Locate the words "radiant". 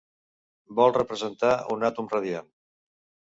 2.17-2.49